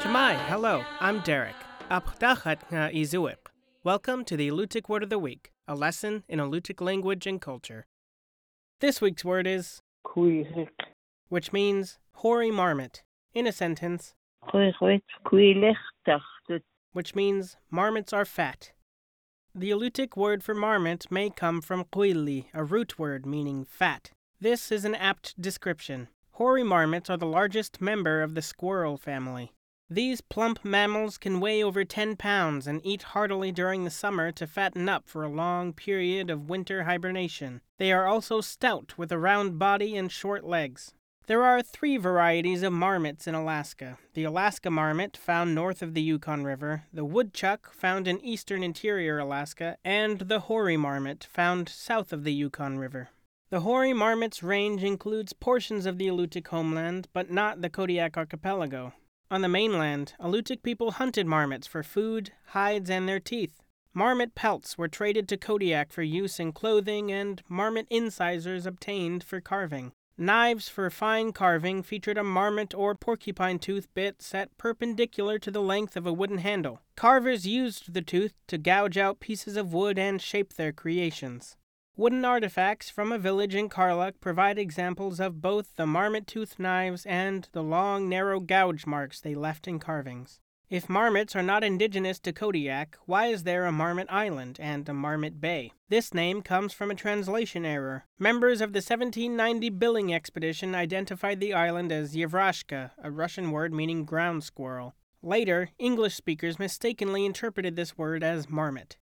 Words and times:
Cama'i, 0.00 0.36
hello, 0.48 0.84
I'm 1.00 1.20
Derek. 1.20 1.54
Apdachat 1.90 2.58
nga 2.70 2.90
izuik. 2.92 3.36
Welcome 3.84 4.24
to 4.24 4.36
the 4.36 4.48
Alutiiq 4.50 4.88
Word 4.88 5.02
of 5.02 5.10
the 5.10 5.18
Week, 5.18 5.52
a 5.66 5.74
lesson 5.74 6.24
in 6.28 6.38
Alutiiq 6.38 6.80
language 6.80 7.26
and 7.26 7.40
culture. 7.40 7.86
This 8.80 9.00
week's 9.00 9.24
word 9.24 9.46
is, 9.46 9.80
Cuireach. 10.06 10.68
which 11.28 11.52
means 11.52 11.98
hoary 12.14 12.50
marmot. 12.50 13.02
In 13.34 13.46
a 13.46 13.52
sentence, 13.52 14.14
which 16.92 17.14
means 17.14 17.56
marmots 17.70 18.12
are 18.12 18.24
fat. 18.24 18.72
The 19.58 19.72
Alutiiq 19.72 20.16
word 20.16 20.44
for 20.44 20.54
marmot 20.54 21.10
may 21.10 21.30
come 21.30 21.60
from 21.60 21.82
quili, 21.86 22.46
a 22.54 22.62
root 22.62 22.96
word 22.96 23.26
meaning 23.26 23.64
fat. 23.64 24.12
This 24.40 24.70
is 24.70 24.84
an 24.84 24.94
apt 24.94 25.34
description. 25.42 26.06
Hoary 26.34 26.62
marmots 26.62 27.10
are 27.10 27.16
the 27.16 27.26
largest 27.26 27.80
member 27.80 28.22
of 28.22 28.36
the 28.36 28.40
squirrel 28.40 28.96
family. 28.96 29.50
These 29.90 30.20
plump 30.20 30.64
mammals 30.64 31.18
can 31.18 31.40
weigh 31.40 31.64
over 31.64 31.84
10 31.84 32.14
pounds 32.14 32.68
and 32.68 32.80
eat 32.84 33.02
heartily 33.02 33.50
during 33.50 33.82
the 33.82 33.90
summer 33.90 34.30
to 34.30 34.46
fatten 34.46 34.88
up 34.88 35.08
for 35.08 35.24
a 35.24 35.28
long 35.28 35.72
period 35.72 36.30
of 36.30 36.48
winter 36.48 36.84
hibernation. 36.84 37.60
They 37.78 37.90
are 37.90 38.06
also 38.06 38.40
stout 38.40 38.94
with 38.96 39.10
a 39.10 39.18
round 39.18 39.58
body 39.58 39.96
and 39.96 40.12
short 40.12 40.44
legs. 40.44 40.94
There 41.28 41.44
are 41.44 41.60
three 41.60 41.98
varieties 41.98 42.62
of 42.62 42.72
marmots 42.72 43.26
in 43.26 43.34
Alaska 43.34 43.98
the 44.14 44.24
Alaska 44.24 44.70
marmot, 44.70 45.14
found 45.14 45.54
north 45.54 45.82
of 45.82 45.92
the 45.92 46.00
Yukon 46.00 46.42
River, 46.42 46.84
the 46.90 47.04
woodchuck, 47.04 47.70
found 47.74 48.08
in 48.08 48.18
eastern 48.24 48.62
interior 48.62 49.18
Alaska, 49.18 49.76
and 49.84 50.20
the 50.20 50.40
hoary 50.40 50.78
marmot, 50.78 51.28
found 51.30 51.68
south 51.68 52.14
of 52.14 52.24
the 52.24 52.32
Yukon 52.32 52.78
River. 52.78 53.10
The 53.50 53.60
hoary 53.60 53.92
marmot's 53.92 54.42
range 54.42 54.82
includes 54.82 55.34
portions 55.34 55.84
of 55.84 55.98
the 55.98 56.06
Alutiiq 56.06 56.46
homeland, 56.46 57.08
but 57.12 57.30
not 57.30 57.60
the 57.60 57.68
Kodiak 57.68 58.16
archipelago. 58.16 58.94
On 59.30 59.42
the 59.42 59.48
mainland, 59.48 60.14
Alutiiq 60.18 60.62
people 60.62 60.92
hunted 60.92 61.26
marmots 61.26 61.66
for 61.66 61.82
food, 61.82 62.32
hides, 62.52 62.88
and 62.88 63.06
their 63.06 63.20
teeth. 63.20 63.60
Marmot 63.92 64.34
pelts 64.34 64.78
were 64.78 64.88
traded 64.88 65.28
to 65.28 65.36
Kodiak 65.36 65.92
for 65.92 66.02
use 66.02 66.40
in 66.40 66.52
clothing, 66.52 67.12
and 67.12 67.42
marmot 67.50 67.86
incisors 67.90 68.64
obtained 68.64 69.22
for 69.22 69.42
carving. 69.42 69.92
Knives 70.20 70.68
for 70.68 70.90
fine 70.90 71.30
carving 71.30 71.80
featured 71.80 72.18
a 72.18 72.24
marmot 72.24 72.74
or 72.74 72.96
porcupine 72.96 73.56
tooth 73.56 73.86
bit 73.94 74.20
set 74.20 74.58
perpendicular 74.58 75.38
to 75.38 75.48
the 75.48 75.62
length 75.62 75.96
of 75.96 76.08
a 76.08 76.12
wooden 76.12 76.38
handle. 76.38 76.80
Carvers 76.96 77.46
used 77.46 77.94
the 77.94 78.02
tooth 78.02 78.34
to 78.48 78.58
gouge 78.58 78.98
out 78.98 79.20
pieces 79.20 79.56
of 79.56 79.72
wood 79.72 79.96
and 79.96 80.20
shape 80.20 80.54
their 80.54 80.72
creations. 80.72 81.56
Wooden 81.96 82.24
artifacts 82.24 82.90
from 82.90 83.12
a 83.12 83.18
village 83.18 83.54
in 83.54 83.68
Karluk 83.68 84.14
provide 84.20 84.58
examples 84.58 85.20
of 85.20 85.40
both 85.40 85.76
the 85.76 85.86
marmot 85.86 86.26
tooth 86.26 86.58
knives 86.58 87.06
and 87.06 87.48
the 87.52 87.62
long, 87.62 88.08
narrow 88.08 88.40
gouge 88.40 88.86
marks 88.86 89.20
they 89.20 89.36
left 89.36 89.68
in 89.68 89.78
carvings. 89.78 90.40
If 90.70 90.90
marmots 90.90 91.34
are 91.34 91.42
not 91.42 91.64
indigenous 91.64 92.18
to 92.18 92.30
Kodiak, 92.30 92.98
why 93.06 93.28
is 93.28 93.44
there 93.44 93.64
a 93.64 93.72
Marmot 93.72 94.06
Island 94.10 94.58
and 94.60 94.86
a 94.86 94.92
Marmot 94.92 95.40
Bay? 95.40 95.72
This 95.88 96.12
name 96.12 96.42
comes 96.42 96.74
from 96.74 96.90
a 96.90 96.94
translation 96.94 97.64
error. 97.64 98.04
Members 98.18 98.60
of 98.60 98.74
the 98.74 98.82
1790 98.82 99.70
Billing 99.70 100.12
expedition 100.12 100.74
identified 100.74 101.40
the 101.40 101.54
island 101.54 101.90
as 101.90 102.14
Yevrashka, 102.14 102.90
a 103.02 103.10
Russian 103.10 103.50
word 103.50 103.72
meaning 103.72 104.04
ground 104.04 104.44
squirrel. 104.44 104.94
Later, 105.22 105.70
English 105.78 106.14
speakers 106.14 106.58
mistakenly 106.58 107.24
interpreted 107.24 107.74
this 107.74 107.96
word 107.96 108.22
as 108.22 108.50
marmot. 108.50 108.98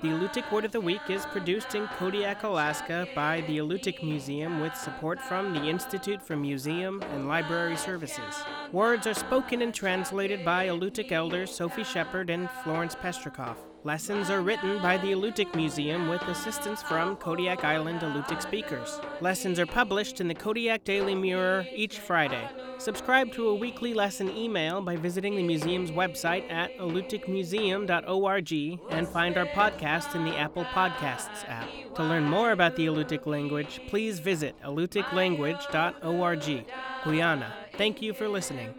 The 0.00 0.10
Alutiiq 0.10 0.52
Word 0.52 0.64
of 0.64 0.70
the 0.70 0.80
Week 0.80 1.00
is 1.08 1.26
produced 1.26 1.74
in 1.74 1.88
Kodiak, 1.88 2.44
Alaska 2.44 3.08
by 3.16 3.40
the 3.48 3.58
Alutiiq 3.58 4.00
Museum 4.04 4.60
with 4.60 4.76
support 4.76 5.20
from 5.20 5.52
the 5.52 5.64
Institute 5.64 6.22
for 6.22 6.36
Museum 6.36 7.02
and 7.14 7.26
Library 7.26 7.76
Services. 7.76 8.44
Words 8.70 9.08
are 9.08 9.14
spoken 9.14 9.60
and 9.60 9.74
translated 9.74 10.44
by 10.44 10.68
Alutiiq 10.68 11.10
elders 11.10 11.50
Sophie 11.50 11.82
Shepard 11.82 12.30
and 12.30 12.48
Florence 12.62 12.94
Pestrikoff. 12.94 13.56
Lessons 13.84 14.28
are 14.28 14.42
written 14.42 14.82
by 14.82 14.98
the 14.98 15.12
Alutiiq 15.12 15.54
Museum 15.54 16.08
with 16.08 16.20
assistance 16.22 16.82
from 16.82 17.14
Kodiak 17.16 17.62
Island 17.62 18.00
Alutiiq 18.00 18.42
speakers. 18.42 19.00
Lessons 19.20 19.60
are 19.60 19.66
published 19.66 20.20
in 20.20 20.26
the 20.26 20.34
Kodiak 20.34 20.82
Daily 20.82 21.14
Mirror 21.14 21.64
each 21.72 22.00
Friday. 22.00 22.44
Subscribe 22.78 23.30
to 23.32 23.46
a 23.48 23.54
weekly 23.54 23.94
lesson 23.94 24.36
email 24.36 24.82
by 24.82 24.96
visiting 24.96 25.36
the 25.36 25.44
museum's 25.44 25.92
website 25.92 26.50
at 26.50 26.76
alutiiqmuseum.org 26.78 28.80
and 28.90 29.08
find 29.08 29.38
our 29.38 29.46
podcast 29.46 30.16
in 30.16 30.24
the 30.24 30.36
Apple 30.36 30.64
Podcasts 30.64 31.48
app. 31.48 31.68
To 31.94 32.02
learn 32.02 32.24
more 32.24 32.50
about 32.50 32.74
the 32.74 32.86
Alutiiq 32.86 33.26
language, 33.26 33.80
please 33.86 34.18
visit 34.18 34.60
alutiiqlanguage.org. 34.62 36.66
Quyanaa. 37.04 37.52
Thank 37.74 38.02
you 38.02 38.12
for 38.12 38.28
listening. 38.28 38.74